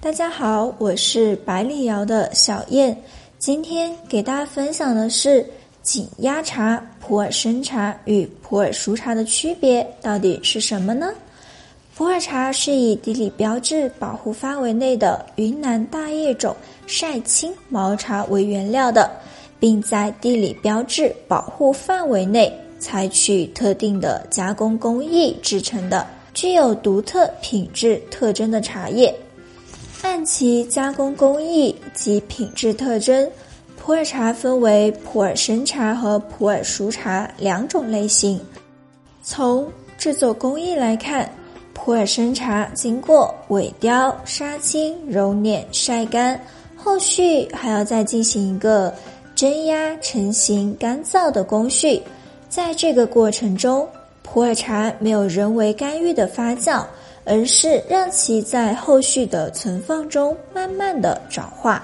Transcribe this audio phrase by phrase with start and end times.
[0.00, 2.96] 大家好，我是百里瑶的小燕。
[3.36, 5.44] 今天给大家分享的是
[5.82, 11.12] 紧压茶、普洱生茶与普洱熟茶的区别到底是什么呢？
[11.96, 16.54] 普洱茶是以地理标志保护范围内的云南大叶种
[16.86, 19.10] 晒青毛茶为原料的，
[19.58, 29.12] 并在地理标志保护范围内采取特定的加工工艺制成的，具有独特品质特征的茶叶。
[30.02, 33.28] 按其加工工艺及品质特征，
[33.76, 38.40] 普洱茶分为普洱生茶和普洱熟茶两种类型。
[39.22, 41.28] 从制作工艺来看，
[41.74, 46.40] 普洱生茶经过萎雕、杀青、揉捻、晒干，
[46.76, 48.94] 后续还要再进行一个
[49.34, 52.00] 蒸压、成型、干燥的工序。
[52.48, 53.86] 在这个过程中，
[54.30, 56.84] 普洱茶没有人为干预的发酵，
[57.24, 61.82] 而是让其在后续的存放中慢慢的转化。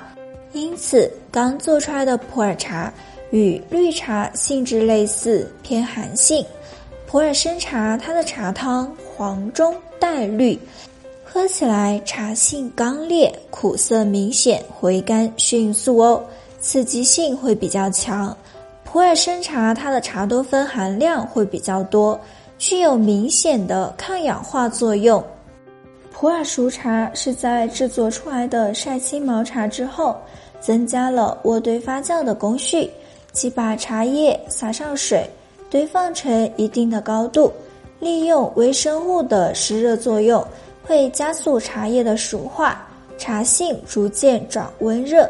[0.53, 2.93] 因此，刚做出来的普洱茶
[3.31, 6.45] 与绿茶性质类似，偏寒性。
[7.07, 10.59] 普洱生茶，它的茶汤黄中带绿，
[11.25, 16.23] 喝起来茶性刚烈，苦涩明显，回甘迅速哦，
[16.61, 18.37] 刺激性会比较强。
[18.95, 22.17] 普洱生茶，它的茶多酚含量会比较多，
[22.59, 25.21] 具有明显的抗氧化作用。
[26.13, 30.17] 普洱熟茶是在制作出来的晒青毛茶之后，
[30.61, 32.89] 增加了渥堆发酵的工序，
[33.33, 35.29] 即把茶叶撒上水。
[35.69, 37.53] 堆放成一定的高度，
[37.99, 40.47] 利用微生物的湿热作用，
[40.85, 42.87] 会加速茶叶的熟化，
[43.19, 45.29] 茶性逐渐转温热。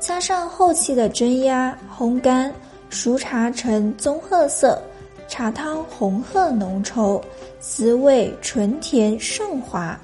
[0.00, 2.52] 加上后期的蒸压、烘干，
[2.94, 4.80] 熟茶呈棕褐色，
[5.26, 7.20] 茶汤红褐浓稠，
[7.58, 9.98] 滋味醇甜顺滑。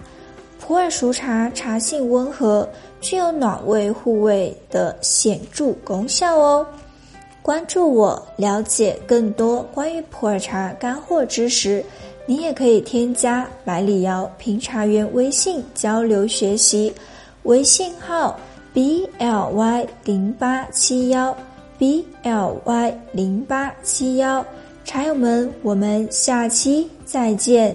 [0.58, 2.68] 普洱熟茶茶性温和，
[3.00, 6.66] 具有暖胃护胃的显著功效哦。
[7.42, 11.84] 关注我，了解更多关于普洱茶干货知识。
[12.27, 16.92] 你也可以添加百里瑶评茶员微信交流学习，
[17.45, 18.39] 微信号
[18.73, 21.36] b l y 零八七幺
[21.80, 24.45] b l y 零八七幺。
[24.85, 27.74] 茶友们，我们下期再见。